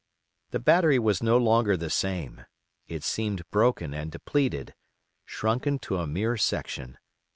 [0.49, 2.47] The battery was no longer the same:
[2.87, 4.73] it seemed broken and depleted,
[5.25, 6.97] shrunken to a mere section.